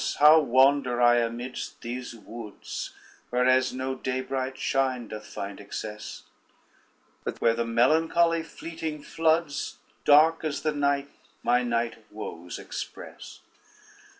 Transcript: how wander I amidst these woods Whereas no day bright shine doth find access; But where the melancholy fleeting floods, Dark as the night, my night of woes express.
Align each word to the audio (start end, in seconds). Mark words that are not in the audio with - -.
how 0.17 0.39
wander 0.39 0.99
I 0.99 1.17
amidst 1.17 1.79
these 1.81 2.15
woods 2.15 2.89
Whereas 3.29 3.71
no 3.71 3.93
day 3.93 4.21
bright 4.21 4.57
shine 4.57 5.07
doth 5.07 5.27
find 5.27 5.61
access; 5.61 6.23
But 7.23 7.39
where 7.39 7.53
the 7.53 7.65
melancholy 7.65 8.41
fleeting 8.41 9.03
floods, 9.03 9.77
Dark 10.03 10.43
as 10.43 10.63
the 10.63 10.71
night, 10.71 11.09
my 11.43 11.61
night 11.61 11.97
of 11.97 12.11
woes 12.11 12.57
express. 12.57 13.41